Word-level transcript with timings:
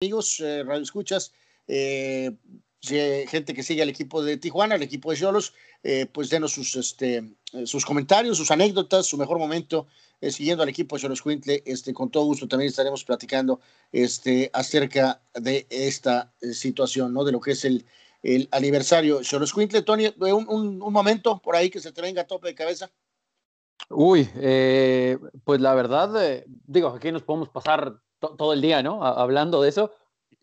amigos, 0.00 0.38
eh, 0.38 0.62
radio 0.62 0.82
escuchas, 0.82 1.32
eh, 1.66 2.30
gente 2.80 3.52
que 3.52 3.64
sigue 3.64 3.82
al 3.82 3.88
equipo 3.88 4.22
de 4.22 4.36
Tijuana, 4.36 4.76
al 4.76 4.82
equipo 4.82 5.10
de 5.10 5.16
Cholos, 5.16 5.54
eh, 5.82 6.06
pues 6.06 6.30
denos 6.30 6.52
sus, 6.52 6.76
este, 6.76 7.34
sus 7.64 7.84
comentarios, 7.84 8.36
sus 8.36 8.52
anécdotas, 8.52 9.06
su 9.06 9.18
mejor 9.18 9.38
momento 9.38 9.88
siguiendo 10.22 10.62
al 10.62 10.68
equipo 10.68 10.94
de 10.94 11.02
Cholos 11.02 11.22
Quintle. 11.22 11.64
Este, 11.66 11.92
con 11.92 12.10
todo 12.10 12.26
gusto 12.26 12.46
también 12.46 12.68
estaremos 12.68 13.02
platicando 13.02 13.60
este, 13.90 14.50
acerca 14.52 15.20
de 15.34 15.66
esta 15.68 16.32
situación, 16.52 17.12
¿no? 17.12 17.24
De 17.24 17.32
lo 17.32 17.40
que 17.40 17.52
es 17.52 17.64
el, 17.64 17.84
el 18.22 18.48
aniversario 18.52 19.22
Cholos 19.22 19.52
Quintle. 19.52 19.82
Tony, 19.82 20.14
un, 20.20 20.48
un, 20.48 20.82
un, 20.82 20.92
momento 20.92 21.40
por 21.40 21.56
ahí 21.56 21.70
que 21.70 21.80
se 21.80 21.90
te 21.90 22.02
venga 22.02 22.22
a 22.22 22.26
tope 22.26 22.46
de 22.46 22.54
cabeza. 22.54 22.90
Uy, 23.90 24.28
pues 25.44 25.60
la 25.60 25.74
verdad, 25.74 26.44
digo, 26.66 26.88
aquí 26.88 27.10
nos 27.10 27.22
podemos 27.22 27.48
pasar 27.48 28.00
todo 28.18 28.52
el 28.52 28.60
día, 28.60 28.82
¿no? 28.82 29.04
hablando 29.04 29.62
de 29.62 29.68
eso, 29.68 29.92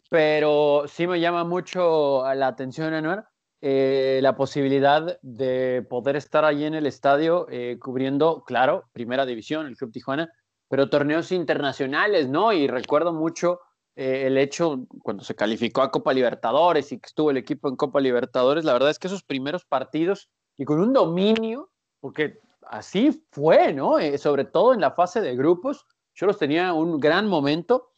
pero 0.10 0.86
sí 0.88 1.08
me 1.08 1.20
llama 1.20 1.44
mucho 1.44 2.24
la 2.34 2.48
atención, 2.48 2.94
Anuar, 2.94 3.28
eh, 3.68 4.20
la 4.22 4.36
posibilidad 4.36 5.18
de 5.24 5.84
poder 5.90 6.16
estar 6.18 6.46
allí 6.46 6.66
en 6.66 6.76
el 6.76 6.86
estadio 6.86 7.48
eh, 7.50 7.80
cubriendo, 7.82 8.44
claro, 8.46 8.84
primera 8.92 9.26
división, 9.26 9.66
el 9.66 9.76
Club 9.76 9.92
Tijuana, 9.92 10.32
pero 10.70 10.88
torneos 10.90 11.32
internacionales, 11.32 12.30
¿no? 12.30 12.54
Y 12.54 12.68
recuerdo 12.68 13.12
mucho 13.12 13.62
eh, 13.96 14.28
el 14.28 14.38
hecho 14.38 14.86
cuando 15.02 15.24
se 15.24 15.34
calificó 15.34 15.82
a 15.82 15.90
Copa 15.90 16.14
Libertadores 16.14 16.92
y 16.92 17.00
que 17.00 17.08
estuvo 17.08 17.32
el 17.32 17.38
equipo 17.38 17.68
en 17.68 17.76
Copa 17.76 18.00
Libertadores, 18.02 18.66
la 18.66 18.74
verdad 18.74 18.92
es 18.92 19.00
que 19.00 19.08
esos 19.08 19.24
primeros 19.24 19.66
partidos 19.66 20.30
y 20.58 20.66
con 20.66 20.80
un 20.80 20.94
dominio, 20.94 21.72
porque 22.02 22.40
así 22.68 23.26
fue, 23.32 23.74
¿no? 23.74 23.96
sobre 24.18 24.46
todo 24.46 24.76
en 24.76 24.82
la 24.82 24.92
fase 24.92 25.22
de 25.22 25.36
grupos, 25.36 25.88
yo 26.16 26.26
los 26.26 26.38
tenía 26.38 26.74
un 26.74 27.00
gran 27.00 27.28
momento. 27.28 27.92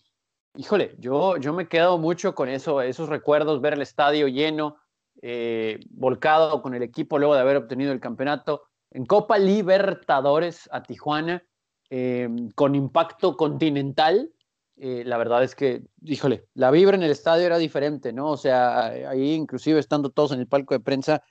Híjole, 0.55 0.95
yo, 0.98 1.38
yo 1.38 1.53
me 1.53 1.63
he 1.63 1.67
quedado 1.67 1.98
mucho 1.98 2.34
con 2.34 2.49
eso, 2.49 2.81
esos 2.81 3.09
recuerdos, 3.09 3.62
ver 3.62 3.73
el 3.73 3.81
estadio 3.81 4.27
lleno, 4.27 4.77
eh, 5.21 5.80
volcado 5.91 6.61
con 6.61 6.73
el 6.73 6.81
equipo 6.83 7.19
luego 7.19 7.36
de 7.36 7.41
haber 7.41 7.58
obtenido 7.58 7.91
el 7.91 8.00
campeonato 8.00 8.64
en 8.91 9.06
Copa 9.06 9.38
Libertadores 9.38 10.67
a 10.72 10.81
Tijuana, 10.81 11.44
eh, 11.89 12.28
con 12.56 12.73
impacto 12.73 13.38
continental. 13.38 14.31
Eh, 14.78 15.03
la 15.06 15.17
verdad 15.17 15.44
es 15.44 15.56
que, 15.56 15.84
híjole, 16.03 16.47
la 16.53 16.72
vibra 16.72 16.95
en 16.95 17.03
el 17.03 17.11
estadio 17.11 17.45
era 17.45 17.58
diferente, 17.58 18.13
¿no? 18.13 18.31
O 18.31 18.38
sea, 18.38 18.86
ahí 18.86 19.34
inclusive 19.34 19.80
estando 19.80 20.09
todos 20.09 20.31
en 20.31 20.39
el 20.39 20.47
palco 20.47 20.73
de 20.73 20.80
prensa, 20.80 21.23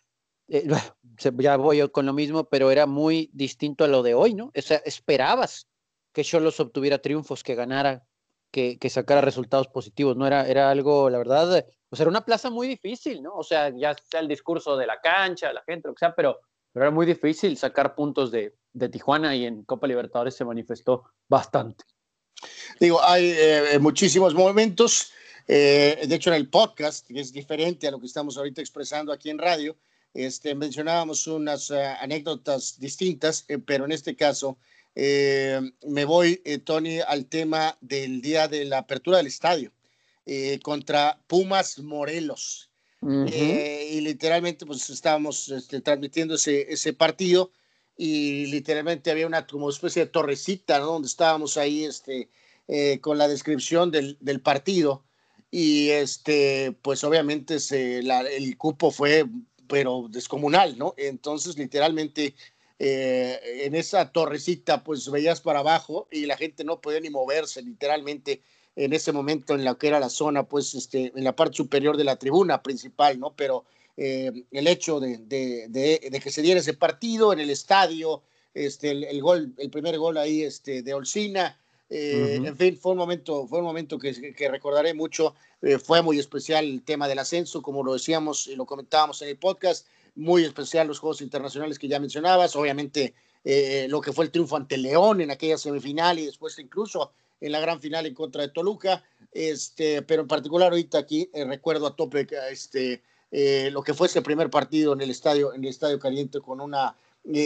ya 1.18 1.56
voy 1.56 1.88
con 1.90 2.06
lo 2.06 2.12
mismo, 2.12 2.44
pero 2.44 2.70
era 2.70 2.86
muy 2.86 3.30
distinto 3.32 3.84
a 3.84 3.88
lo 3.88 4.04
de 4.04 4.14
hoy, 4.14 4.34
¿no? 4.34 4.52
O 4.56 4.62
sea, 4.62 4.78
esperabas 4.84 5.66
que 6.16 6.24
Cholos 6.24 6.58
obtuviera 6.60 6.96
triunfos, 6.96 7.42
que 7.42 7.54
ganara, 7.54 8.02
que, 8.50 8.78
que, 8.78 8.88
sacara 8.88 9.20
resultados 9.20 9.68
positivos, 9.68 10.16
¿no? 10.16 10.26
Era, 10.26 10.48
era 10.48 10.70
algo, 10.70 11.10
la 11.10 11.18
verdad, 11.18 11.66
pues 11.90 12.00
era 12.00 12.08
una 12.08 12.24
plaza 12.24 12.48
muy 12.48 12.66
difícil, 12.66 13.22
¿no? 13.22 13.34
O 13.34 13.42
sea, 13.42 13.70
ya 13.76 13.94
sea 14.02 14.20
el 14.20 14.28
discurso 14.28 14.78
de 14.78 14.86
la 14.86 14.98
cancha, 14.98 15.52
la 15.52 15.62
gente, 15.64 15.88
lo 15.88 15.94
que 15.94 15.98
sea, 15.98 16.14
pero, 16.14 16.40
era 16.74 16.90
muy 16.90 17.04
difícil 17.04 17.58
sacar 17.58 17.94
puntos 17.94 18.30
de, 18.30 18.54
de, 18.72 18.88
Tijuana 18.88 19.36
y 19.36 19.44
en 19.44 19.64
Copa 19.64 19.86
Libertadores 19.86 20.34
se 20.34 20.46
manifestó 20.46 21.04
bastante. 21.28 21.84
Digo, 22.80 22.98
hay 23.02 23.34
eh, 23.36 23.78
muchísimos 23.78 24.34
momentos, 24.34 25.12
eh, 25.46 26.02
de 26.08 26.14
hecho 26.14 26.30
en 26.30 26.36
el 26.36 26.48
podcast, 26.48 27.06
que 27.06 27.20
es 27.20 27.30
diferente 27.30 27.88
a 27.88 27.90
lo 27.90 28.00
que 28.00 28.06
estamos 28.06 28.38
ahorita 28.38 28.62
expresando 28.62 29.12
aquí 29.12 29.28
en 29.28 29.38
radio, 29.38 29.76
este, 30.14 30.54
mencionábamos 30.54 31.26
unas 31.26 31.70
anécdotas 31.70 32.80
distintas, 32.80 33.44
eh, 33.48 33.58
pero 33.58 33.84
en 33.84 33.92
este 33.92 34.16
caso 34.16 34.56
eh, 34.98 35.60
me 35.86 36.06
voy, 36.06 36.40
eh, 36.46 36.56
Tony, 36.56 37.00
al 37.06 37.26
tema 37.26 37.76
del 37.82 38.22
día 38.22 38.48
de 38.48 38.64
la 38.64 38.78
apertura 38.78 39.18
del 39.18 39.26
estadio 39.26 39.70
eh, 40.24 40.58
contra 40.62 41.20
Pumas 41.26 41.78
Morelos. 41.78 42.70
y 43.02 44.00
literalmente, 44.00 44.64
pues 44.64 44.88
estábamos 44.88 45.50
este, 45.50 45.82
transmitiendo 45.82 46.34
ese, 46.34 46.72
ese 46.72 46.94
partido 46.94 47.52
y 47.96 48.46
literalmente 48.46 49.10
había 49.10 49.26
una 49.26 49.46
como 49.46 49.68
especie 49.68 50.06
de 50.06 50.10
torrecita, 50.10 50.78
¿no? 50.80 50.86
Donde 50.86 51.08
estábamos 51.08 51.56
ahí 51.58 51.84
este, 51.84 52.30
con 53.00 53.18
la 53.18 53.28
descripción 53.28 53.90
del, 53.90 54.16
del, 54.20 54.40
partido. 54.40 55.04
Y 55.50 55.90
este, 55.90 56.72
pues 56.82 57.04
obviamente 57.04 57.60
se, 57.60 58.02
la, 58.02 58.22
el 58.22 58.56
cupo 58.56 58.90
fue, 58.90 59.26
pero 59.68 60.06
descomunal, 60.10 60.76
¿no? 60.76 60.94
Entonces, 60.96 61.56
literalmente 61.58 62.34
eh, 62.78 63.40
en 63.64 63.74
esa 63.74 64.12
torrecita, 64.12 64.84
pues 64.84 65.10
veías 65.10 65.40
para 65.40 65.60
abajo 65.60 66.08
y 66.10 66.26
la 66.26 66.36
gente 66.36 66.64
no 66.64 66.80
podía 66.80 67.00
ni 67.00 67.10
moverse, 67.10 67.62
literalmente 67.62 68.42
en 68.76 68.92
ese 68.92 69.12
momento 69.12 69.54
en 69.54 69.64
la 69.64 69.74
que 69.76 69.88
era 69.88 70.00
la 70.00 70.10
zona, 70.10 70.42
pues 70.44 70.74
este, 70.74 71.12
en 71.14 71.24
la 71.24 71.34
parte 71.34 71.56
superior 71.56 71.96
de 71.96 72.04
la 72.04 72.16
tribuna 72.16 72.62
principal, 72.62 73.18
¿no? 73.18 73.34
Pero 73.34 73.64
eh, 73.96 74.30
el 74.50 74.66
hecho 74.66 75.00
de, 75.00 75.18
de, 75.18 75.68
de, 75.68 76.20
que 76.20 76.30
se 76.30 76.42
diera 76.42 76.60
ese 76.60 76.74
partido 76.74 77.32
en 77.32 77.40
el 77.40 77.48
estadio, 77.48 78.22
este, 78.52 78.90
el, 78.90 79.04
el 79.04 79.22
gol, 79.22 79.54
el 79.56 79.70
primer 79.70 79.98
gol 79.98 80.18
ahí 80.18 80.42
este, 80.42 80.82
de 80.82 80.92
Olcina, 80.92 81.58
eh, 81.88 82.40
En 82.44 82.56
fin, 82.56 82.76
fue 82.76 82.92
un 82.92 82.98
momento, 82.98 83.46
fue 83.46 83.60
un 83.60 83.64
momento 83.64 83.98
que, 83.98 84.34
que 84.34 84.48
recordaré 84.48 84.94
mucho. 84.94 85.34
Eh, 85.62 85.78
fue 85.78 86.02
muy 86.02 86.18
especial 86.18 86.64
el 86.64 86.82
tema 86.82 87.08
del 87.08 87.18
ascenso, 87.18 87.62
como 87.62 87.84
lo 87.84 87.92
decíamos 87.92 88.46
y 88.46 88.56
lo 88.56 88.66
comentábamos 88.66 89.22
en 89.22 89.28
el 89.28 89.36
podcast 89.36 89.86
muy 90.16 90.44
especial 90.44 90.88
los 90.88 90.98
Juegos 90.98 91.20
Internacionales 91.20 91.78
que 91.78 91.88
ya 91.88 92.00
mencionabas, 92.00 92.56
obviamente 92.56 93.14
eh, 93.44 93.86
lo 93.88 94.00
que 94.00 94.12
fue 94.12 94.24
el 94.24 94.30
triunfo 94.32 94.56
ante 94.56 94.76
León 94.76 95.20
en 95.20 95.30
aquella 95.30 95.56
semifinal 95.58 96.18
y 96.18 96.26
después 96.26 96.58
incluso 96.58 97.12
en 97.40 97.52
la 97.52 97.60
gran 97.60 97.80
final 97.80 98.06
en 98.06 98.14
contra 98.14 98.42
de 98.42 98.48
Toluca, 98.48 99.04
este, 99.30 100.02
pero 100.02 100.22
en 100.22 100.28
particular 100.28 100.72
ahorita 100.72 100.98
aquí 100.98 101.30
eh, 101.32 101.44
recuerdo 101.44 101.86
a 101.86 101.94
tope 101.94 102.26
este, 102.50 103.02
eh, 103.30 103.70
lo 103.70 103.82
que 103.82 103.94
fue 103.94 104.08
ese 104.08 104.22
primer 104.22 104.50
partido 104.50 104.94
en 104.94 105.02
el 105.02 105.10
estadio, 105.10 105.54
en 105.54 105.62
el 105.62 105.70
estadio 105.70 105.98
caliente 106.00 106.40
con 106.40 106.60
una 106.60 106.96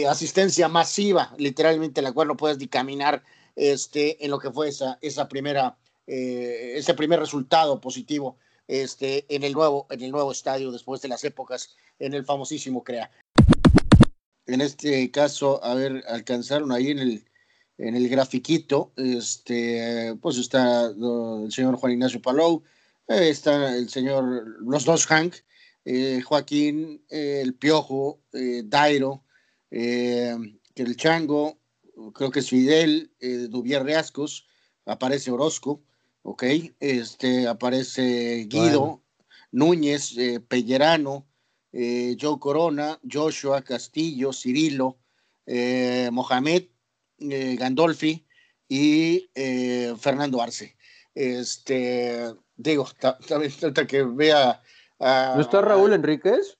asistencia 0.07 0.67
masiva, 0.67 1.33
literalmente 1.37 2.01
la 2.03 2.13
cual 2.13 2.29
no 2.29 2.37
puedes 2.37 2.59
ni 2.59 2.67
caminar 2.67 3.23
este, 3.55 4.23
en 4.23 4.29
lo 4.31 4.37
que 4.37 4.51
fue 4.51 4.69
esa, 4.69 4.99
esa 5.01 5.27
primera, 5.27 5.75
ese 6.05 6.93
primer 6.93 7.19
resultado 7.19 7.81
positivo 7.81 8.37
este, 8.67 9.25
en, 9.33 9.43
el 9.43 9.53
nuevo, 9.53 9.87
en 9.89 10.01
el 10.01 10.11
nuevo 10.11 10.31
estadio 10.31 10.71
después 10.71 11.01
de 11.01 11.07
las 11.07 11.23
épocas 11.23 11.75
en 11.99 12.13
el 12.13 12.25
famosísimo 12.25 12.83
CREA. 12.83 13.11
En 14.47 14.61
este 14.61 15.09
caso, 15.11 15.63
a 15.63 15.75
ver, 15.75 16.03
alcanzaron 16.07 16.71
ahí 16.71 16.89
en 16.89 16.99
el, 16.99 17.25
en 17.77 17.95
el 17.95 18.09
grafiquito, 18.09 18.91
este, 18.95 20.15
pues 20.21 20.37
está 20.37 20.87
el 20.87 21.51
señor 21.51 21.77
Juan 21.77 21.93
Ignacio 21.93 22.21
Palou, 22.21 22.63
eh, 23.07 23.29
está 23.29 23.75
el 23.75 23.89
señor, 23.89 24.45
los 24.61 24.85
dos 24.85 25.05
Hank, 25.07 25.35
eh, 25.85 26.21
Joaquín, 26.21 27.03
eh, 27.09 27.41
el 27.43 27.55
Piojo, 27.55 28.21
Dairo, 28.65 29.23
el 29.71 30.95
Chango, 30.95 31.59
creo 32.13 32.31
que 32.31 32.39
es 32.39 32.49
Fidel, 32.49 33.11
Duvier 33.49 33.83
Reascos, 33.83 34.47
aparece 34.85 35.31
Orozco, 35.31 35.81
¿ok? 36.23 36.43
Este, 36.79 37.47
aparece 37.47 38.45
Guido, 38.47 39.01
Núñez, 39.51 40.17
eh, 40.17 40.39
Pellerano, 40.39 41.27
eh, 41.71 42.15
Joe 42.19 42.39
Corona, 42.39 42.99
Joshua, 43.09 43.61
Castillo, 43.61 44.33
Cirilo, 44.33 44.97
eh, 45.45 46.09
Mohamed, 46.11 46.65
Gandolfi 47.17 48.25
y 48.67 49.29
Fernando 49.99 50.41
Arce. 50.41 50.75
Este, 51.13 52.33
digo, 52.55 52.85
falta 52.85 53.85
que 53.85 54.03
vea. 54.03 54.61
¿No 54.99 55.41
está 55.41 55.61
Raúl 55.61 55.93
Enríquez? 55.93 56.57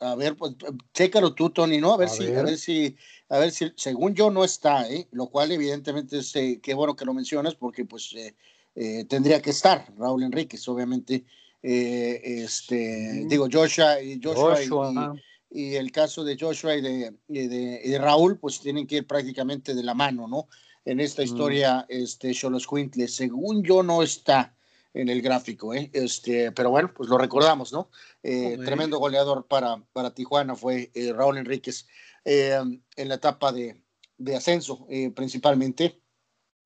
a 0.00 0.14
ver, 0.14 0.36
pues, 0.36 0.54
chécalo 0.94 1.34
tú, 1.34 1.50
Tony, 1.50 1.78
¿no? 1.78 1.94
A 1.94 1.96
ver 1.96 2.08
si, 2.08 2.32
a 2.32 2.42
ver 2.42 2.56
si 2.58 2.96
a 3.28 3.38
ver 3.38 3.50
si, 3.50 3.70
según 3.76 4.14
yo 4.14 4.30
no 4.30 4.44
está, 4.44 4.88
¿eh? 4.88 5.06
lo 5.12 5.26
cual 5.26 5.52
evidentemente 5.52 6.18
es, 6.18 6.34
eh, 6.36 6.60
qué 6.62 6.74
bueno 6.74 6.96
que 6.96 7.04
lo 7.04 7.12
mencionas 7.12 7.54
porque 7.54 7.84
pues 7.84 8.12
eh, 8.14 8.34
eh, 8.74 9.04
tendría 9.04 9.42
que 9.42 9.50
estar 9.50 9.86
Raúl 9.98 10.22
Enríquez, 10.22 10.66
obviamente, 10.68 11.24
este, 11.60 13.24
digo 13.26 13.48
Joshua, 13.52 14.00
y, 14.00 14.20
Joshua, 14.22 15.14
y, 15.50 15.74
el 15.74 15.90
caso 15.90 16.22
de 16.22 16.38
Joshua 16.38 16.76
y 16.76 16.80
de, 16.80 17.12
de, 17.28 17.98
Raúl 17.98 18.38
pues 18.38 18.60
tienen 18.60 18.86
que 18.86 18.98
ir 18.98 19.06
prácticamente 19.06 19.74
de 19.74 19.82
la 19.82 19.94
mano, 19.94 20.28
¿no? 20.28 20.48
En 20.84 21.00
esta 21.00 21.22
historia, 21.22 21.84
este, 21.88 22.32
Cholos 22.32 22.66
Quintle, 22.66 23.08
según 23.08 23.62
yo 23.62 23.82
no 23.82 24.02
está 24.02 24.54
en 24.94 25.08
el 25.08 25.20
gráfico, 25.20 25.74
¿eh? 25.74 25.90
este, 25.92 26.52
pero 26.52 26.70
bueno, 26.70 26.92
pues 26.94 27.10
lo 27.10 27.18
recordamos, 27.18 27.72
¿no? 27.72 27.90
Tremendo 28.22 28.98
goleador 28.98 29.46
para, 29.46 29.82
para 29.92 30.14
Tijuana 30.14 30.54
fue 30.54 30.90
Raúl 31.14 31.38
Enríquez. 31.38 31.86
Eh, 32.24 32.58
en 32.96 33.08
la 33.08 33.14
etapa 33.14 33.52
de, 33.52 33.82
de 34.18 34.36
ascenso 34.36 34.86
eh, 34.90 35.10
principalmente. 35.10 36.00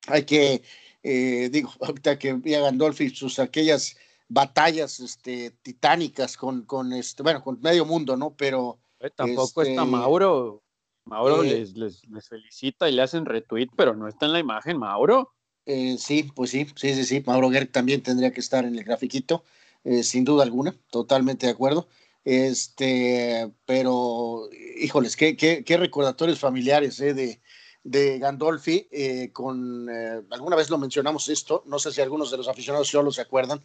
Hay 0.08 0.25
que, 0.25 0.62
eh, 1.02 1.49
digo, 1.52 1.70
ahorita 1.81 2.19
que 2.19 2.32
vi 2.34 2.54
a 2.54 2.60
Gandolfi 2.60 3.10
sus 3.10 3.38
aquellas 3.38 3.96
batallas 4.28 4.99
este, 4.99 5.50
titánicas 5.62 6.37
con, 6.37 6.62
con, 6.62 6.93
este, 6.93 7.22
bueno, 7.22 7.43
con 7.43 7.60
medio 7.60 7.84
mundo, 7.84 8.16
¿no? 8.16 8.34
Pero... 8.34 8.78
Tampoco 9.16 9.62
está 9.62 9.82
este, 9.82 9.90
Mauro. 9.90 10.62
Mauro 11.06 11.43
les, 11.43 11.76
les, 11.76 12.08
les, 12.08 12.28
felicita 12.28 12.88
y 12.88 12.93
le 12.93 13.02
hacen 13.02 13.25
retweet, 13.25 13.66
pero 13.76 13.96
no 13.96 14.06
está 14.06 14.26
en 14.26 14.32
la 14.32 14.38
imagen, 14.38 14.78
Mauro. 14.78 15.32
Eh, 15.66 15.96
sí, 15.99 16.31
pues 16.34 16.50
sí, 16.50 16.66
sí, 16.76 16.94
sí, 16.94 17.04
sí. 17.04 17.22
Mauro 17.26 17.50
Gerg 17.50 17.72
también 17.72 18.02
tendría 18.02 18.32
que 18.32 18.38
estar 18.38 18.64
en 18.64 18.76
el 18.76 18.84
grafiquito, 18.84 19.43
eh, 19.82 20.04
sin 20.04 20.25
duda 20.25 20.44
alguna, 20.44 20.76
totalmente 20.90 21.46
de 21.46 21.52
acuerdo. 21.52 21.88
Este, 22.25 23.53
pero, 23.67 24.49
híjoles, 24.77 25.17
qué, 25.17 25.37
qué, 25.37 25.65
qué 25.65 25.77
recordatorios 25.77 26.39
familiares 26.39 27.01
eh, 27.01 27.15
de, 27.15 27.41
de 27.83 28.19
Gandolfi. 28.19 28.89
con 29.33 29.89
alguna 30.31 30.57
vez 30.57 30.71
lo 30.71 30.79
mencionamos 30.79 31.29
esto, 31.29 31.63
no 31.67 31.79
sé 31.79 31.93
si 31.93 32.01
algunos 32.01 32.31
de 32.31 32.37
los 32.37 32.49
aficionados 32.49 32.89
solo 32.89 33.11
se 33.11 33.23
acuerdan, 33.23 33.63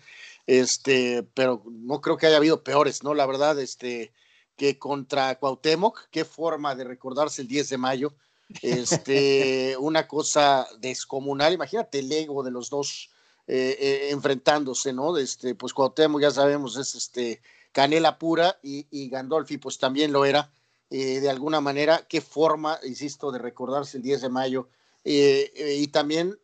este, 0.47 1.23
pero 1.33 1.63
no 1.65 2.01
creo 2.01 2.17
que 2.17 2.27
haya 2.27 2.37
habido 2.37 2.63
peores, 2.63 3.03
¿no? 3.03 3.13
La 3.13 3.25
verdad, 3.25 3.59
este, 3.59 4.11
que 4.55 4.79
contra 4.79 5.37
Cuauhtémoc, 5.39 6.09
qué 6.09 6.25
forma 6.25 6.75
de 6.75 6.83
recordarse 6.83 7.43
el 7.43 7.47
10 7.47 7.69
de 7.69 7.77
mayo 7.77 8.15
este, 8.61 9.75
una 9.79 10.07
cosa 10.07 10.67
descomunal. 10.79 11.53
Imagínate 11.53 11.99
el 11.99 12.11
ego 12.11 12.43
de 12.43 12.51
los 12.51 12.69
dos 12.69 13.11
eh, 13.47 13.77
eh, 13.79 14.09
enfrentándose, 14.11 14.93
¿no? 14.93 15.15
Este, 15.17 15.55
pues 15.55 15.73
Cuauhtémoc 15.73 16.21
ya 16.21 16.31
sabemos 16.31 16.77
es 16.77 16.95
este 16.95 17.41
canela 17.71 18.17
pura 18.17 18.59
y, 18.61 19.09
Gandolfi 19.09 19.57
pues 19.57 19.77
también 19.77 20.11
lo 20.11 20.25
era 20.25 20.51
eh, 20.89 21.19
de 21.19 21.29
alguna 21.29 21.61
manera. 21.61 22.05
Qué 22.07 22.21
forma, 22.21 22.79
insisto, 22.83 23.31
de 23.31 23.39
recordarse 23.39 23.97
el 23.97 24.03
10 24.03 24.21
de 24.21 24.29
mayo 24.29 24.69
y 25.03 25.87
también 25.87 26.37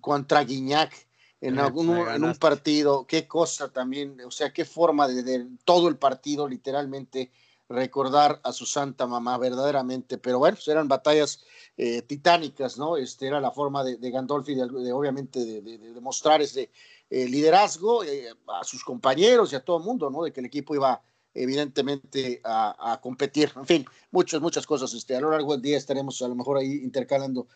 contra 0.00 0.42
Guiñac. 0.42 0.92
En, 1.40 1.60
algún, 1.60 1.96
en 1.96 2.24
un 2.24 2.34
partido, 2.34 3.06
qué 3.06 3.28
cosa 3.28 3.68
también, 3.68 4.20
o 4.26 4.30
sea, 4.32 4.52
qué 4.52 4.64
forma 4.64 5.06
de 5.06 5.46
todo 5.64 5.86
el 5.86 5.96
partido 5.96 6.48
literalmente 6.48 7.30
recordar 7.68 8.40
a 8.44 8.52
su 8.52 8.64
santa 8.64 9.06
mamá 9.06 9.36
verdaderamente, 9.36 10.18
pero 10.18 10.38
bueno, 10.38 10.56
pues 10.56 10.68
eran 10.68 10.88
batallas 10.88 11.44
eh, 11.76 12.02
titánicas, 12.02 12.78
¿no? 12.78 12.96
Este 12.96 13.26
era 13.26 13.40
la 13.40 13.50
forma 13.50 13.84
de, 13.84 14.10
Gandolfi, 14.10 14.54
de, 14.54 14.92
obviamente, 14.92 15.44
de, 15.44 15.78
demostrar 15.78 16.40
ese 16.40 16.70
eh, 17.10 17.26
liderazgo 17.28 18.04
eh, 18.04 18.28
a 18.48 18.64
sus 18.64 18.84
compañeros 18.84 19.52
y 19.52 19.56
a 19.56 19.60
todo 19.64 19.78
el 19.78 19.84
mundo, 19.84 20.10
¿no? 20.10 20.24
De 20.24 20.32
que 20.32 20.40
el 20.40 20.46
equipo 20.46 20.74
iba 20.74 21.00
evidentemente 21.34 22.40
a, 22.44 22.98
competir. 23.02 23.52
En 23.54 23.66
fin, 23.66 23.86
muchas, 24.10 24.40
muchas 24.40 24.66
cosas. 24.66 24.92
Este, 24.94 25.14
a 25.14 25.20
lo 25.20 25.30
largo 25.30 25.52
del 25.52 25.62
día 25.62 25.76
estaremos 25.78 26.20
a 26.22 26.28
lo 26.28 26.34
mejor 26.34 26.58
ahí 26.58 26.80
intercalando 26.82 27.46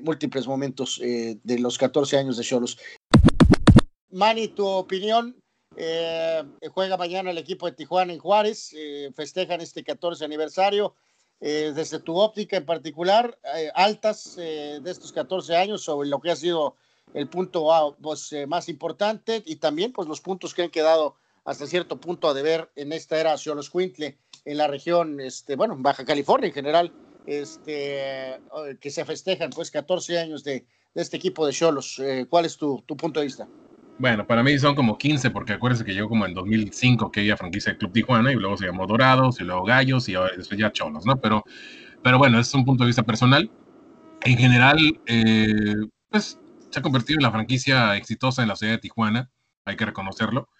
múltiples 0.00 0.46
momentos 0.46 0.98
de 0.98 1.58
los 1.58 1.76
14 1.76 2.16
años 2.16 2.38
de 2.38 2.44
Cholos. 2.44 2.78
Mani, 4.08 4.48
tu 4.48 4.66
opinión 4.66 5.36
eh, 5.76 6.42
juega 6.72 6.96
mañana 6.96 7.30
el 7.30 7.38
equipo 7.38 7.66
de 7.66 7.72
Tijuana 7.72 8.12
en 8.12 8.18
Juárez, 8.18 8.72
eh, 8.74 9.12
festejan 9.14 9.60
este 9.60 9.84
14 9.84 10.24
aniversario. 10.24 10.94
Eh, 11.38 11.72
desde 11.74 12.00
tu 12.00 12.16
óptica 12.16 12.56
en 12.56 12.64
particular, 12.64 13.38
altas 13.74 14.36
de 14.36 14.80
estos 14.86 15.12
14 15.12 15.54
años 15.54 15.82
sobre 15.82 16.08
lo 16.08 16.18
que 16.18 16.30
ha 16.30 16.36
sido 16.36 16.76
el 17.16 17.28
punto 17.28 17.96
pues, 18.02 18.34
más 18.46 18.68
importante 18.68 19.42
y 19.46 19.56
también 19.56 19.92
pues, 19.92 20.06
los 20.06 20.20
puntos 20.20 20.52
que 20.52 20.62
han 20.62 20.70
quedado 20.70 21.16
hasta 21.46 21.66
cierto 21.66 21.98
punto 21.98 22.28
a 22.28 22.34
deber 22.34 22.70
en 22.76 22.92
esta 22.92 23.18
era 23.18 23.38
Xolos 23.38 23.70
Quintle 23.70 24.18
en 24.44 24.58
la 24.58 24.66
región, 24.66 25.18
este, 25.20 25.56
bueno, 25.56 25.76
Baja 25.78 26.04
California 26.04 26.48
en 26.48 26.52
general, 26.52 26.92
este, 27.24 28.38
que 28.80 28.90
se 28.90 29.04
festejan 29.04 29.50
pues 29.50 29.70
14 29.70 30.18
años 30.18 30.44
de, 30.44 30.66
este 30.94 31.16
equipo 31.16 31.46
de 31.46 31.52
Cholos. 31.52 32.00
¿Cuál 32.28 32.44
es 32.44 32.56
tu, 32.56 32.82
punto 32.84 33.20
de 33.20 33.26
vista? 33.26 33.48
Bueno, 33.98 34.26
para 34.26 34.42
mí 34.42 34.58
son 34.58 34.74
como 34.74 34.98
15, 34.98 35.30
porque 35.30 35.54
acuérdense 35.54 35.84
que 35.84 35.92
llegó 35.92 36.08
como 36.08 36.26
en 36.26 36.34
2005 36.34 37.10
que 37.10 37.22
ella 37.22 37.36
franquicia 37.36 37.72
el 37.72 37.78
Club 37.78 37.92
Tijuana 37.92 38.30
y 38.32 38.36
luego 38.36 38.56
se 38.56 38.66
llamó 38.66 38.86
Dorados 38.86 39.40
y 39.40 39.44
luego 39.44 39.64
Gallos 39.64 40.08
y 40.08 40.14
después 40.36 40.60
ya 40.60 40.72
Cholos, 40.72 41.06
¿no? 41.06 41.18
Pero, 41.18 41.44
pero 42.02 42.18
bueno, 42.18 42.38
es 42.38 42.52
un 42.54 42.64
punto 42.64 42.84
de 42.84 42.88
vista 42.88 43.02
personal. 43.02 43.50
En 44.22 44.36
general, 44.36 44.78
eh, 45.06 45.74
pues 46.10 46.38
se 46.76 46.80
ha 46.80 46.82
convertido 46.82 47.18
en 47.18 47.22
la 47.22 47.30
franquicia 47.30 47.96
exitosa 47.96 48.42
en 48.42 48.48
la 48.48 48.56
ciudad 48.56 48.74
de 48.74 48.78
Tijuana, 48.78 49.30
hay 49.64 49.76
que 49.76 49.86
reconocerlo. 49.86 50.50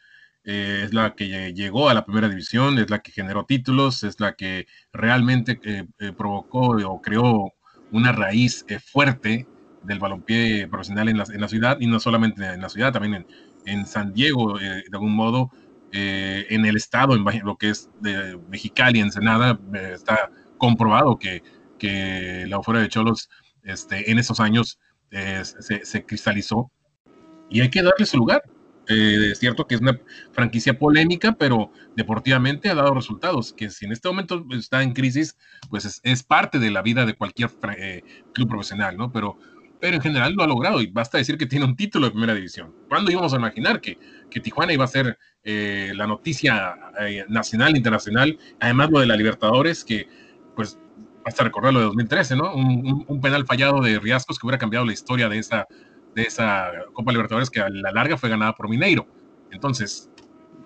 Eh, 0.45 0.81
es 0.85 0.95
la 0.95 1.15
que 1.15 1.53
llegó 1.53 1.91
a 1.91 1.95
la 1.95 2.07
primera 2.07 2.31
división, 2.31 2.79
es 2.79 2.89
la 2.89 3.01
que 3.01 3.13
generó 3.13 3.45
títulos, 3.45 4.03
es 4.03 4.19
la 4.19 4.35
que 4.35 4.67
realmente 4.95 5.61
eh, 5.63 6.13
provocó 6.17 6.69
o 6.69 7.03
creó 7.03 7.53
una 7.91 8.13
raíz 8.13 8.65
fuerte 8.91 9.47
del 9.83 9.99
balompié 9.99 10.67
profesional 10.69 11.11
en 11.11 11.19
la, 11.19 11.49
ciudad, 11.49 11.77
y 11.81 11.87
no 11.87 12.01
solamente 12.01 12.47
en 12.47 12.63
la 12.63 12.71
ciudad, 12.71 12.95
también 12.95 13.27
en, 13.67 13.85
San 13.85 14.15
Diego, 14.15 14.59
eh, 14.59 14.85
de 14.89 14.97
algún 14.97 15.15
modo, 15.15 15.51
eh, 15.93 16.47
en 16.49 16.65
el 16.65 16.77
estado, 16.77 17.15
en 17.15 17.25
lo 17.45 17.57
que 17.59 17.69
es 17.69 17.91
de 18.01 18.39
Mexicali, 18.49 19.01
Ensenada, 19.01 19.61
eh, 19.75 19.93
está 19.95 20.31
comprobado 20.57 21.19
que, 21.19 21.43
la 22.49 22.57
oferta 22.57 22.81
de 22.81 22.89
Cholos 22.89 23.29
este, 23.65 24.11
en 24.11 24.19
esos 24.19 24.41
años 24.41 24.79
se, 25.11 25.85
se, 25.85 26.05
cristalizó 26.05 26.70
y 27.49 27.61
hay 27.61 27.70
que 27.70 27.82
darle 27.82 28.06
su 28.06 28.19
lugar. 28.19 28.43
es 28.88 29.38
cierto 29.38 29.67
que 29.67 29.76
es 29.76 29.81
una 29.81 29.99
franquicia 30.32 30.79
polémica, 30.79 31.32
pero 31.32 31.70
deportivamente 31.97 32.69
ha 32.69 32.75
dado 32.75 32.94
resultados, 32.94 33.53
que 33.53 33.70
si 33.70 33.87
en 33.87 33.93
este 33.93 34.08
momento 34.08 34.44
está 34.50 34.82
en 34.82 34.93
crisis, 34.93 35.37
pues 35.70 36.00
es, 36.03 36.23
parte 36.23 36.58
de 36.58 36.70
la 36.70 36.82
vida 36.82 37.06
de 37.06 37.14
cualquier 37.14 37.50
club 38.32 38.49
profesional, 38.49 38.97
¿no? 38.97 39.11
Pero 39.12 39.38
pero 39.81 39.97
en 39.97 40.03
general 40.03 40.32
lo 40.35 40.43
ha 40.43 40.47
logrado 40.47 40.81
y 40.81 40.87
basta 40.87 41.19
decir 41.19 41.37
que 41.37 41.47
tiene 41.47 41.64
un 41.64 41.76
título 41.76 42.06
de 42.06 42.11
primera 42.12 42.35
división. 42.35 42.75
¿Cuándo 42.88 43.11
íbamos 43.11 43.32
a 43.32 43.37
imaginar 43.37 43.81
que, 43.81 43.99
que 44.31 44.41
Tijuana 44.41 44.73
iba 44.73 44.85
a 44.85 44.88
ser 44.88 45.19
eh, 45.44 45.93
la 45.94 46.06
noticia 46.06 46.76
eh, 47.00 47.25
nacional, 47.29 47.76
internacional? 47.76 48.38
Además 48.61 48.91
lo 48.91 49.00
de 49.00 49.06
la 49.06 49.17
Libertadores, 49.17 49.85
que 49.85 50.08
pues 50.55 50.79
basta 51.26 51.43
recordar 51.43 51.75
lo 51.75 51.81
de 51.81 51.87
2013, 51.87 52.37
¿no? 52.37 52.55
Un, 52.55 53.20
penal 53.20 53.44
fallado 53.44 53.82
de 53.82 53.99
Riascos 53.99 54.38
que 54.38 54.46
hubiera 54.46 54.58
cambiado 54.58 54.87
la 54.87 54.93
historia 54.93 55.28
de 55.28 55.38
esa, 55.38 55.67
de 56.14 56.23
esa 56.23 56.70
Copa 56.93 57.11
Libertadores 57.11 57.50
que 57.50 57.61
a 57.61 57.69
la 57.69 57.90
larga 57.90 58.17
fue 58.17 58.28
ganada 58.28 58.55
por 58.55 58.69
Mineiro. 58.69 59.08
Entonces, 59.50 60.08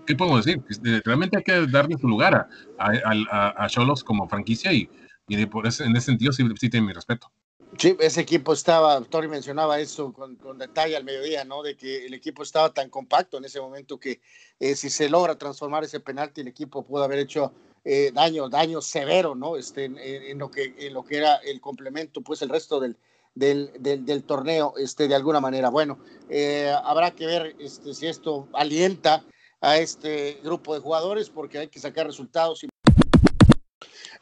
¿qué 0.06 0.14
podemos 0.14 0.44
decir? 0.44 0.62
Realmente 1.02 1.38
hay 1.38 1.44
que 1.44 1.66
darle 1.66 1.96
su 1.96 2.06
lugar 2.06 2.46
a 2.78 3.66
Cholos 3.68 4.04
como 4.04 4.28
franquicia 4.28 4.70
y, 4.70 4.90
y 5.28 5.46
por 5.46 5.66
en 5.66 5.96
ese 5.96 6.00
sentido 6.00 6.30
sí, 6.30 6.46
sí 6.60 6.68
tiene 6.68 6.88
mi 6.88 6.92
respeto. 6.92 7.32
Sí, 7.78 7.96
ese 7.98 8.20
equipo 8.20 8.52
estaba, 8.52 9.00
Tori 9.00 9.28
mencionaba 9.28 9.80
eso 9.80 10.12
con, 10.12 10.36
detalle 10.58 10.94
al 10.94 11.04
mediodía, 11.04 11.44
¿no? 11.44 11.62
De 11.62 11.74
que 11.74 12.04
el 12.04 12.12
equipo 12.12 12.42
estaba 12.42 12.74
tan 12.74 12.90
compacto 12.90 13.38
en 13.38 13.46
ese 13.46 13.60
momento 13.60 13.98
que 13.98 14.20
eh, 14.58 14.74
si 14.74 14.90
se 14.90 15.08
logra 15.08 15.38
transformar 15.38 15.84
ese 15.84 16.00
penalti, 16.00 16.42
el 16.42 16.48
equipo 16.48 16.84
pudo 16.84 17.04
haber 17.04 17.20
hecho 17.20 17.54
eh, 17.84 18.10
daño, 18.12 18.48
daño 18.48 18.80
severo, 18.80 19.34
¿no? 19.34 19.56
Este, 19.56 19.84
en, 19.84 20.38
lo 20.38 20.50
que, 20.50 20.74
en 20.78 20.94
lo 20.94 21.04
que 21.04 21.18
era 21.18 21.36
el 21.36 21.60
complemento, 21.60 22.20
pues 22.20 22.42
el 22.42 22.48
resto 22.48 22.80
del, 22.80 22.96
del, 23.34 23.70
del, 23.78 24.24
torneo, 24.24 24.74
este, 24.76 25.08
de 25.08 25.14
alguna 25.14 25.40
manera. 25.40 25.70
Bueno, 25.70 25.98
eh, 26.28 26.72
habrá 26.84 27.10
que 27.12 27.26
ver 27.26 27.56
este, 27.58 27.94
si 27.94 28.06
esto 28.06 28.48
alienta 28.52 29.24
a 29.60 29.78
este 29.78 30.40
grupo 30.42 30.74
de 30.74 30.80
jugadores 30.80 31.30
porque 31.30 31.58
hay 31.58 31.68
que 31.68 31.80
sacar 31.80 32.06
resultados. 32.06 32.64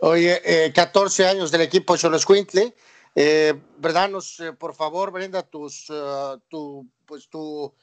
Oye, 0.01 0.73
14 0.75 1.27
años 1.27 1.51
del 1.51 1.63
equipo 1.63 1.97
Cholos 1.97 2.25
Quintle 2.25 2.75
eh, 3.21 3.53
Danos, 3.81 4.39
eh, 4.39 4.53
por 4.53 4.75
favor, 4.75 5.11
Brenda, 5.11 5.43
tus, 5.43 5.91
eh, 5.91 6.37
tu, 6.49 6.87
pues 7.05 7.29
tu, 7.29 7.75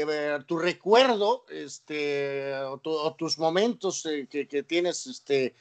eh, 0.00 0.38
tu 0.46 0.58
recuerdo, 0.58 1.44
este, 1.50 2.54
o, 2.54 3.14
tus 3.14 3.38
momentos 3.38 4.08
que, 4.30 4.48
que, 4.48 4.62
tienes, 4.62 5.06
este, 5.06 5.54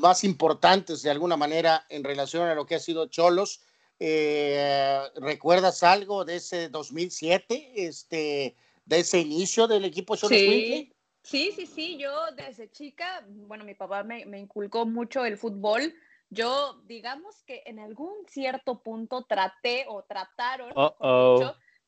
más 0.00 0.24
importantes 0.24 1.02
de 1.02 1.10
alguna 1.10 1.36
manera 1.36 1.84
en 1.88 2.02
relación 2.02 2.48
a 2.48 2.54
lo 2.54 2.64
que 2.64 2.76
ha 2.76 2.80
sido 2.80 3.06
Cholos. 3.06 3.60
¿Recuerdas 3.98 5.82
algo 5.82 6.24
de 6.24 6.36
ese 6.36 6.68
2007, 6.68 7.72
este, 7.76 8.56
de 8.84 8.98
ese 8.98 9.20
inicio 9.20 9.66
del 9.66 9.84
equipo 9.84 10.16
Cholos? 10.16 10.38
Sí. 10.38 10.92
Sí, 11.22 11.50
sí, 11.56 11.66
sí, 11.66 11.96
yo 11.98 12.12
desde 12.36 12.70
chica, 12.70 13.26
bueno, 13.26 13.64
mi 13.64 13.74
papá 13.74 14.04
me, 14.04 14.24
me 14.26 14.38
inculcó 14.38 14.86
mucho 14.86 15.24
el 15.24 15.36
fútbol, 15.36 15.92
yo, 16.30 16.80
digamos 16.86 17.42
que 17.44 17.62
en 17.66 17.78
algún 17.78 18.12
cierto 18.28 18.80
punto 18.82 19.24
traté 19.24 19.86
o 19.88 20.02
trataron 20.02 20.72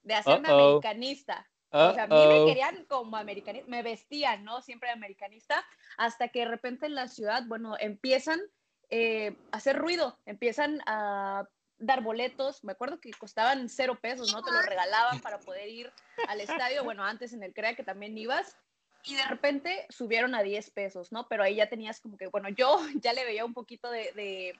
de 0.09 0.15
hacerme 0.15 0.49
americanista. 0.49 1.47
O 1.71 1.93
sea, 1.93 2.05
a 2.05 2.07
mí 2.07 2.17
me 2.17 2.47
querían 2.47 2.85
como 2.87 3.19
americanista, 3.19 3.69
me 3.69 3.83
vestían, 3.83 4.43
¿no? 4.43 4.63
Siempre 4.63 4.91
americanista, 4.91 5.63
hasta 5.99 6.29
que 6.29 6.41
de 6.41 6.45
repente 6.47 6.87
en 6.87 6.95
la 6.95 7.09
ciudad, 7.09 7.43
bueno, 7.47 7.77
empiezan 7.79 8.41
eh, 8.89 9.37
a 9.53 9.59
hacer 9.59 9.77
ruido, 9.77 10.19
empiezan 10.25 10.81
a 10.87 11.47
dar 11.77 12.03
boletos, 12.03 12.65
me 12.65 12.73
acuerdo 12.73 13.01
que 13.01 13.11
costaban 13.11 13.69
cero 13.69 13.99
pesos, 14.01 14.33
¿no? 14.33 14.43
Te 14.43 14.51
lo 14.51 14.63
regalaban 14.63 15.21
para 15.21 15.39
poder 15.41 15.69
ir 15.69 15.93
al 16.27 16.41
estadio, 16.41 16.85
bueno, 16.85 17.05
antes 17.05 17.35
en 17.35 17.43
el 17.43 17.53
CREA 17.53 17.77
que 17.77 17.85
también 17.85 18.17
ibas, 18.17 18.57
y 19.05 19.15
de 19.15 19.25
repente 19.25 19.87
subieron 19.91 20.35
a 20.35 20.43
10 20.43 20.71
pesos, 20.71 21.13
¿no? 21.13 21.29
Pero 21.29 21.43
ahí 21.43 21.57
ya 21.57 21.69
tenías 21.69 22.01
como 22.01 22.17
que, 22.17 22.29
bueno, 22.29 22.49
yo 22.49 22.79
ya 23.03 23.13
le 23.13 23.27
veía 23.27 23.45
un 23.45 23.55
poquito 23.55 23.91
de, 23.91 24.11
de, 24.13 24.59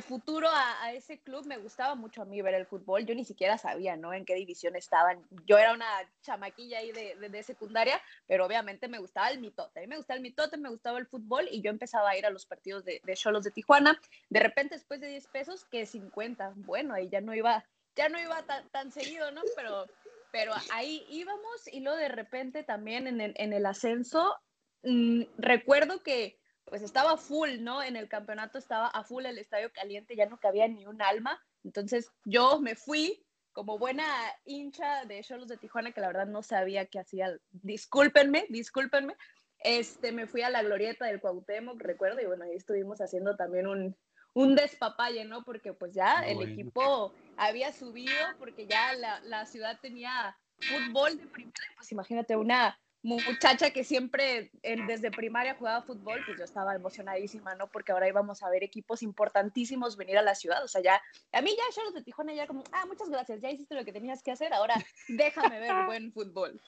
futuro 0.00 0.48
a, 0.48 0.92
ese 0.92 1.20
club, 1.20 1.44
me 1.46 1.58
gustaba 1.58 1.94
mucho 1.94 2.22
a 2.22 2.24
mí 2.24 2.40
ver 2.40 2.54
el 2.54 2.66
fútbol, 2.66 3.04
yo 3.04 3.14
ni 3.14 3.24
siquiera 3.24 3.58
sabía, 3.58 3.96
¿no? 3.96 4.14
En 4.14 4.24
qué 4.24 4.34
división 4.34 4.76
estaban, 4.76 5.22
yo 5.44 5.58
era 5.58 5.74
una 5.74 5.86
chamaquilla 6.22 6.78
ahí 6.78 6.92
de, 6.92 7.16
de, 7.28 7.42
secundaria, 7.42 8.00
pero 8.26 8.46
obviamente 8.46 8.88
me 8.88 8.98
gustaba 8.98 9.28
el 9.28 9.40
mitote, 9.40 9.84
a 9.84 9.86
me 9.86 9.96
gustaba 9.96 10.16
el 10.16 10.22
mitote, 10.22 10.56
me 10.56 10.70
gustaba 10.70 10.98
el 10.98 11.06
fútbol 11.06 11.48
y 11.50 11.60
yo 11.60 11.70
empezaba 11.70 12.10
a 12.10 12.16
ir 12.16 12.24
a 12.24 12.30
los 12.30 12.46
partidos 12.46 12.84
de 12.84 13.00
Cholos 13.14 13.44
de, 13.44 13.50
Tijuana, 13.50 14.00
de 14.30 14.40
repente 14.40 14.76
después 14.76 15.00
de 15.00 15.08
10 15.08 15.26
pesos, 15.26 15.64
que 15.66 15.84
50, 15.84 16.54
bueno, 16.56 16.94
ahí 16.94 17.08
ya 17.10 17.20
no 17.20 17.34
iba 17.34 17.64
ya 17.96 18.08
no 18.08 18.18
iba 18.18 18.42
tan, 18.70 18.90
seguido, 18.90 19.30
¿no? 19.32 19.42
Pero, 19.56 19.86
pero 20.30 20.52
ahí 20.72 21.04
íbamos 21.10 21.68
y 21.70 21.80
luego 21.80 21.98
de 21.98 22.08
repente 22.08 22.62
también 22.62 23.06
en 23.06 23.20
el, 23.20 23.34
en 23.36 23.52
el 23.52 23.66
ascenso, 23.66 24.36
mm, 24.82 25.22
recuerdo 25.38 26.02
que 26.02 26.38
pues 26.64 26.82
estaba 26.82 27.16
full, 27.16 27.60
¿no? 27.60 27.82
En 27.82 27.96
el 27.96 28.08
campeonato 28.08 28.58
estaba 28.58 28.88
a 28.88 29.04
full 29.04 29.26
el 29.26 29.38
estadio 29.38 29.72
caliente, 29.72 30.16
ya 30.16 30.26
no 30.26 30.38
cabía 30.38 30.68
ni 30.68 30.86
un 30.86 31.02
alma. 31.02 31.42
Entonces 31.64 32.10
yo 32.24 32.60
me 32.60 32.74
fui 32.74 33.24
como 33.52 33.78
buena 33.78 34.04
hincha 34.44 35.04
de 35.04 35.22
Cholos 35.22 35.48
de 35.48 35.58
Tijuana, 35.58 35.92
que 35.92 36.00
la 36.00 36.06
verdad 36.08 36.26
no 36.26 36.42
sabía 36.42 36.86
qué 36.86 36.98
hacía. 36.98 37.36
Discúlpenme, 37.50 38.46
discúlpenme. 38.48 39.14
Este, 39.58 40.10
me 40.12 40.26
fui 40.26 40.42
a 40.42 40.50
la 40.50 40.62
glorieta 40.62 41.06
del 41.06 41.20
Cuauhtémoc, 41.20 41.80
recuerdo, 41.80 42.20
y 42.20 42.26
bueno, 42.26 42.44
ahí 42.44 42.56
estuvimos 42.56 43.00
haciendo 43.00 43.36
también 43.36 43.66
un, 43.68 43.96
un 44.34 44.54
despapalle, 44.56 45.24
¿no? 45.24 45.44
Porque 45.44 45.72
pues 45.72 45.92
ya 45.92 46.20
el 46.26 46.42
equipo 46.42 47.12
había 47.36 47.72
subido, 47.72 48.14
porque 48.38 48.66
ya 48.66 48.94
la, 48.94 49.20
la 49.20 49.46
ciudad 49.46 49.78
tenía 49.80 50.36
fútbol 50.58 51.16
de 51.18 51.26
primera, 51.26 51.52
pues 51.76 51.92
imagínate 51.92 52.36
una 52.36 52.78
muchacha 53.02 53.70
que 53.70 53.82
siempre 53.82 54.50
desde 54.62 55.10
primaria 55.10 55.56
jugaba 55.56 55.82
fútbol, 55.82 56.20
pues 56.24 56.38
yo 56.38 56.44
estaba 56.44 56.74
emocionadísima, 56.74 57.54
¿no? 57.56 57.68
Porque 57.68 57.92
ahora 57.92 58.08
íbamos 58.08 58.42
a 58.42 58.50
ver 58.50 58.62
equipos 58.62 59.02
importantísimos 59.02 59.96
venir 59.96 60.18
a 60.18 60.22
la 60.22 60.34
ciudad. 60.34 60.62
O 60.64 60.68
sea, 60.68 60.82
ya, 60.82 61.02
a 61.32 61.42
mí 61.42 61.50
ya 61.50 61.74
Charlotte 61.74 61.96
de 61.96 62.02
Tijuana 62.02 62.32
ya 62.32 62.46
como, 62.46 62.62
ah, 62.72 62.86
muchas 62.86 63.08
gracias, 63.08 63.40
ya 63.40 63.50
hiciste 63.50 63.74
lo 63.74 63.84
que 63.84 63.92
tenías 63.92 64.22
que 64.22 64.30
hacer, 64.30 64.52
ahora 64.52 64.74
déjame 65.08 65.58
ver 65.58 65.72
buen 65.86 66.12
fútbol. 66.12 66.60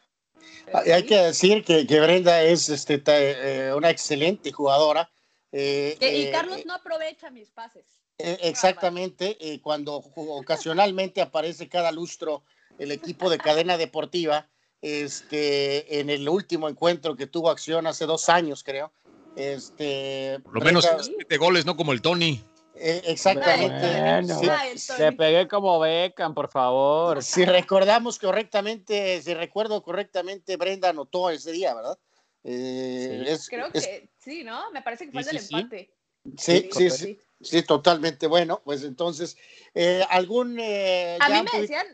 hay 0.73 1.07
que 1.07 1.17
decir 1.17 1.65
que, 1.65 1.87
que 1.87 2.01
Brenda 2.01 2.43
es 2.43 2.69
este, 2.69 3.01
eh, 3.07 3.73
una 3.75 3.91
excelente 3.91 4.51
jugadora. 4.51 5.09
Eh, 5.53 5.97
y 6.01 6.05
eh, 6.05 6.31
Carlos 6.33 6.67
no 6.67 6.75
aprovecha 6.75 7.31
mis 7.31 7.51
pases. 7.51 7.87
exactamente, 8.19 9.39
cuando 9.63 10.03
ocasionalmente 10.17 11.21
aparece 11.21 11.69
cada 11.69 11.93
lustro 11.93 12.43
el 12.79 12.91
equipo 12.91 13.31
de 13.31 13.39
cadena 13.39 13.77
deportiva, 13.77 14.49
este, 14.85 15.99
en 15.99 16.11
el 16.11 16.29
último 16.29 16.69
encuentro 16.69 17.17
que 17.17 17.27
tuvo 17.27 17.49
acción 17.49 17.87
hace 17.87 18.05
dos 18.05 18.29
años, 18.29 18.63
creo. 18.63 18.93
Este, 19.35 20.39
Por 20.45 20.59
lo 20.59 20.61
menos 20.61 20.87
siete 21.03 21.39
goles, 21.39 21.65
no 21.65 21.75
como 21.75 21.93
el 21.93 22.03
Tony. 22.03 22.45
Eh, 22.75 23.01
exactamente. 23.07 24.77
se 24.77 25.13
pegué 25.13 25.49
como 25.49 25.81
Beckham, 25.81 26.35
por 26.35 26.51
favor. 26.51 27.23
Si 27.23 27.47
recordamos 27.47 28.19
correctamente, 28.19 29.23
si 29.23 29.33
recuerdo 29.33 29.83
correctamente, 29.83 30.59
Brenda 30.59 30.91
anotó 30.91 31.31
ese 31.31 31.53
día, 31.53 31.73
¿verdad? 31.73 31.99
Eh, 32.43 33.39
creo 33.49 33.73
que 33.73 34.11
sí, 34.19 34.45
¿no? 34.45 34.71
Me 34.71 34.83
parece 34.83 35.07
que 35.07 35.13
fue 35.13 35.23
el 35.23 35.39
empate. 35.39 35.91
Sí, 36.39 36.69
sí, 36.73 36.91
sí, 36.91 37.21
sí, 37.41 37.63
totalmente. 37.63 38.27
Bueno, 38.27 38.63
pues 38.65 38.83
entonces, 38.83 39.37
eh, 39.75 40.05
algún... 40.09 40.59
Eh, 40.59 41.19
a 41.21 41.29
mí 41.29 41.47
me 41.53 41.61
decían, 41.61 41.87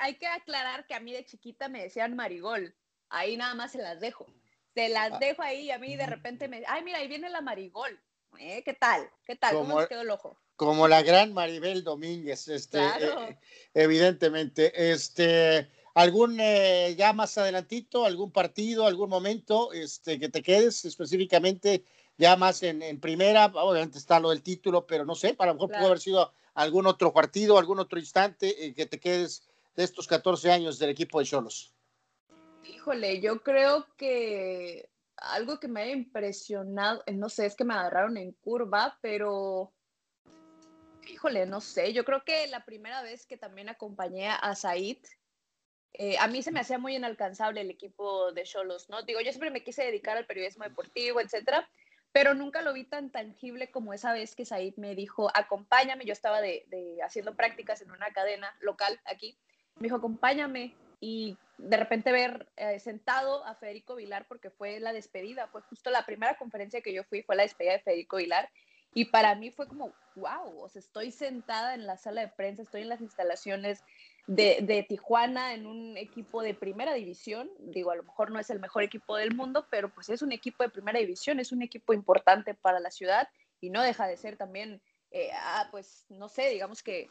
hay, 0.00 0.16
que 0.16 0.26
aclarar 0.26 0.86
que 0.86 0.94
a 0.94 1.00
mí 1.00 1.12
de 1.12 1.24
chiquita 1.24 1.68
me 1.68 1.82
decían 1.82 2.16
marigol. 2.16 2.74
Ahí 3.08 3.36
nada 3.36 3.54
más 3.54 3.72
se 3.72 3.78
las 3.78 4.00
dejo. 4.00 4.26
Se 4.74 4.88
las 4.88 5.12
ah. 5.12 5.18
dejo 5.20 5.42
ahí 5.42 5.66
y 5.66 5.70
a 5.70 5.78
mí 5.78 5.96
de 5.96 6.06
repente 6.06 6.48
me... 6.48 6.62
Ay, 6.66 6.82
mira, 6.82 6.98
ahí 6.98 7.08
viene 7.08 7.30
la 7.30 7.40
marigol. 7.40 8.00
¿Eh? 8.38 8.62
¿Qué 8.64 8.72
tal? 8.72 9.08
¿Qué 9.26 9.36
tal? 9.36 9.54
¿Cómo 9.54 9.78
nos 9.78 9.88
quedó 9.88 10.00
el 10.00 10.10
ojo? 10.10 10.38
Como 10.56 10.88
la 10.88 11.02
gran 11.02 11.32
Maribel 11.34 11.84
Domínguez, 11.84 12.48
este, 12.48 12.80
evidentemente. 13.74 14.90
Este, 14.90 15.68
¿Algún, 15.94 16.38
ya 16.38 17.12
más 17.12 17.36
adelantito, 17.36 18.06
algún 18.06 18.32
partido, 18.32 18.86
algún 18.86 19.10
momento 19.10 19.72
este, 19.72 20.18
que 20.18 20.28
te 20.28 20.42
quedes 20.42 20.84
específicamente 20.84 21.84
ya 22.18 22.36
más 22.36 22.62
en, 22.62 23.00
primera, 23.00 23.46
obviamente 23.46 23.98
está 23.98 24.20
lo 24.20 24.30
del 24.30 24.42
título, 24.42 24.86
pero 24.86 25.04
no 25.04 25.14
sé, 25.14 25.34
para 25.34 25.52
lo 25.52 25.54
mejor 25.54 25.70
pudo 25.70 25.86
haber 25.86 26.00
sido 26.00 26.32
algún 26.54 26.86
otro 26.86 27.12
partido, 27.12 27.58
algún 27.58 27.78
otro 27.78 27.98
instante 27.98 28.66
eh, 28.66 28.74
que 28.74 28.86
te 28.86 29.00
quedes 29.00 29.48
de 29.74 29.84
estos 29.84 30.06
14 30.06 30.50
años 30.50 30.78
del 30.78 30.90
equipo 30.90 31.18
de 31.18 31.24
Cholos. 31.24 31.72
Híjole, 32.64 33.20
yo 33.20 33.42
creo 33.42 33.86
que 33.96 34.88
algo 35.16 35.58
que 35.58 35.68
me 35.68 35.82
haya 35.82 35.92
impresionado, 35.92 37.02
eh, 37.06 37.12
no 37.12 37.28
sé, 37.28 37.46
es 37.46 37.56
que 37.56 37.64
me 37.64 37.74
agarraron 37.74 38.16
en 38.16 38.32
curva, 38.32 38.98
pero 39.00 39.72
híjole, 41.08 41.46
no 41.46 41.60
sé, 41.60 41.92
yo 41.92 42.04
creo 42.04 42.24
que 42.24 42.46
la 42.48 42.64
primera 42.64 43.02
vez 43.02 43.26
que 43.26 43.36
también 43.36 43.68
acompañé 43.68 44.28
a 44.28 44.54
Said, 44.54 44.98
eh, 45.94 46.16
a 46.18 46.26
mí 46.26 46.42
se 46.42 46.52
me 46.52 46.60
hacía 46.60 46.78
muy 46.78 46.96
inalcanzable 46.96 47.60
el 47.60 47.70
equipo 47.70 48.32
de 48.32 48.44
Cholos, 48.44 48.88
¿no? 48.88 49.02
Digo, 49.02 49.20
yo 49.20 49.30
siempre 49.30 49.50
me 49.50 49.62
quise 49.62 49.84
dedicar 49.84 50.16
al 50.16 50.26
periodismo 50.26 50.64
deportivo, 50.64 51.20
etcétera, 51.20 51.68
pero 52.12 52.34
nunca 52.34 52.60
lo 52.62 52.74
vi 52.74 52.84
tan 52.84 53.10
tangible 53.10 53.70
como 53.70 53.94
esa 53.94 54.12
vez 54.12 54.36
que 54.36 54.44
Said 54.44 54.74
me 54.76 54.94
dijo, 54.94 55.30
acompáñame, 55.34 56.04
yo 56.04 56.12
estaba 56.12 56.40
de, 56.40 56.64
haciendo 57.04 57.34
prácticas 57.34 57.80
en 57.80 57.90
una 57.90 58.12
cadena 58.12 58.54
local 58.60 59.00
aquí, 59.06 59.36
me 59.76 59.84
dijo, 59.84 59.96
acompáñame, 59.96 60.76
y 61.00 61.36
de 61.58 61.76
repente 61.76 62.12
ver 62.12 62.46
eh, 62.56 62.78
sentado 62.78 63.44
a 63.44 63.56
Federico 63.56 63.96
Vilar, 63.96 64.26
porque 64.28 64.50
fue 64.50 64.78
la 64.78 64.92
despedida, 64.92 65.48
fue 65.48 65.62
justo 65.62 65.90
la 65.90 66.06
primera 66.06 66.36
conferencia 66.36 66.80
que 66.80 66.92
yo 66.92 67.02
fui, 67.02 67.22
fue 67.22 67.34
la 67.34 67.42
despedida 67.42 67.72
de 67.72 67.80
Federico 67.80 68.18
Vilar, 68.18 68.50
y 68.94 69.06
para 69.06 69.34
mí 69.34 69.50
fue 69.50 69.66
como, 69.66 69.92
wow, 70.14 70.60
o 70.60 70.68
sea, 70.68 70.80
estoy 70.80 71.10
sentada 71.10 71.74
en 71.74 71.86
la 71.86 71.96
sala 71.96 72.20
de 72.20 72.28
prensa, 72.28 72.62
estoy 72.62 72.82
en 72.82 72.90
las 72.90 73.00
instalaciones 73.00 73.82
de, 74.26 74.86
Tijuana 74.88 75.54
en 75.54 75.66
un 75.66 75.96
equipo 75.96 76.42
de 76.42 76.54
primera 76.54 76.94
división. 76.94 77.50
Digo, 77.58 77.90
a 77.90 77.96
lo 77.96 78.04
mejor 78.04 78.30
no 78.30 78.38
es 78.38 78.50
el 78.50 78.60
mejor 78.60 78.82
equipo 78.82 79.16
del 79.16 79.34
mundo, 79.34 79.66
pero 79.70 79.92
pues 79.92 80.08
es 80.08 80.22
un 80.22 80.32
equipo 80.32 80.62
de 80.62 80.70
primera 80.70 80.98
división, 80.98 81.40
es 81.40 81.52
un 81.52 81.62
equipo 81.62 81.92
importante 81.92 82.54
para 82.54 82.80
la 82.80 82.90
ciudad 82.90 83.28
y 83.60 83.70
no 83.70 83.82
deja 83.82 84.06
de 84.06 84.16
ser 84.16 84.36
también, 84.36 84.82
eh, 85.10 85.30
ah, 85.34 85.68
pues 85.70 86.06
no 86.08 86.28
sé, 86.28 86.48
digamos 86.48 86.82
que 86.82 87.10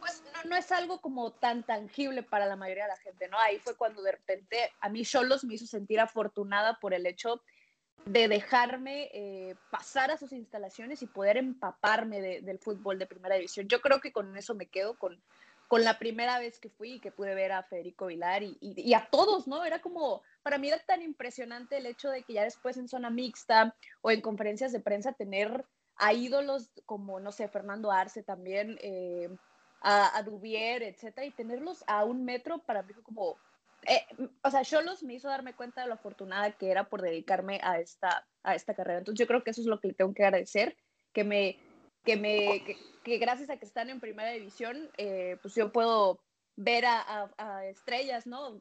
pues 0.00 0.22
no, 0.34 0.50
no, 0.50 0.56
es 0.56 0.72
algo 0.72 1.00
como 1.00 1.32
tan 1.32 1.62
tangible 1.62 2.24
para 2.24 2.46
la 2.46 2.56
mayoría 2.56 2.84
de 2.84 2.88
la 2.88 2.96
gente, 2.96 3.28
¿no? 3.28 3.38
Ahí 3.38 3.60
fue 3.60 3.76
cuando 3.76 4.02
de 4.02 4.10
repente 4.10 4.72
a 4.80 4.88
mí 4.88 5.04
Cholos 5.04 5.44
me 5.44 5.54
hizo 5.54 5.66
sentir 5.66 6.00
afortunada 6.00 6.78
por 6.80 6.92
el 6.92 7.06
hecho 7.06 7.40
de 8.04 8.26
dejarme 8.26 9.10
eh, 9.12 9.54
pasar 9.70 10.10
a 10.10 10.16
sus 10.16 10.32
instalaciones 10.32 11.02
y 11.02 11.06
poder 11.06 11.36
empaparme 11.36 12.20
del 12.20 12.58
fútbol 12.58 12.98
de 12.98 13.06
primera 13.06 13.36
división. 13.36 13.68
Yo 13.68 13.80
creo 13.80 14.00
que 14.00 14.12
con 14.12 14.36
eso 14.36 14.54
me 14.54 14.66
quedo, 14.66 14.98
con, 14.98 15.22
con 15.72 15.84
la 15.84 15.98
primera 15.98 16.38
vez 16.38 16.58
que 16.58 16.68
fui 16.68 16.96
y 16.96 17.00
que 17.00 17.12
pude 17.12 17.34
ver 17.34 17.50
a 17.50 17.62
Federico 17.62 18.08
Vilar 18.08 18.42
y, 18.42 18.92
a 18.92 19.08
todos, 19.10 19.48
¿no? 19.48 19.64
Era 19.64 19.80
como, 19.80 20.20
para 20.42 20.58
mí 20.58 20.68
era 20.68 20.78
tan 20.80 21.00
impresionante 21.00 21.78
el 21.78 21.86
hecho 21.86 22.10
de 22.10 22.24
que 22.24 22.34
ya 22.34 22.44
después 22.44 22.76
en 22.76 22.88
zona 22.88 23.08
mixta 23.08 23.74
o 24.02 24.10
en 24.10 24.20
conferencias 24.20 24.72
de 24.72 24.80
prensa 24.80 25.14
tener 25.14 25.64
a 25.96 26.12
ídolos 26.12 26.70
como, 26.84 27.20
no 27.20 27.32
sé, 27.32 27.48
Fernando 27.48 27.90
Arce 27.90 28.22
también, 28.22 28.78
eh, 28.82 29.30
a, 29.80 30.14
a, 30.14 30.22
Dubier, 30.22 30.82
etcétera, 30.82 31.26
y 31.26 31.30
tenerlos 31.30 31.84
a 31.86 32.04
un 32.04 32.22
metro 32.22 32.58
para 32.58 32.82
mí 32.82 32.92
fue 32.92 33.02
como, 33.02 33.38
eh, 33.88 34.04
o 34.44 34.50
sea, 34.50 34.66
Cholos 34.66 35.02
me 35.02 35.14
hizo 35.14 35.28
darme 35.28 35.54
cuenta 35.54 35.80
de 35.80 35.88
lo 35.88 35.94
afortunada 35.94 36.52
que 36.52 36.70
era 36.70 36.90
por 36.90 37.00
dedicarme 37.00 37.60
a 37.62 37.80
esta, 37.80 38.26
a 38.42 38.54
esta 38.54 38.74
carrera. 38.74 38.98
Entonces 38.98 39.20
yo 39.20 39.26
creo 39.26 39.42
que 39.42 39.52
eso 39.52 39.62
es 39.62 39.66
lo 39.66 39.80
que 39.80 39.88
le 39.88 39.94
tengo 39.94 40.12
que 40.12 40.22
agradecer, 40.22 40.76
que 41.14 41.24
me 41.24 41.58
que, 42.04 42.16
me, 42.16 42.64
que, 43.04 43.18
gracias 43.18 43.50
a 43.50 43.56
que 43.56 43.64
están 43.64 43.90
en 43.90 44.00
primera 44.00 44.30
división, 44.32 44.90
eh, 44.96 45.36
pues 45.42 45.54
yo 45.54 45.72
puedo 45.72 46.20
ver 46.56 46.84
a, 46.86 47.30
a 47.38 47.66
estrellas, 47.66 48.26
¿no? 48.26 48.60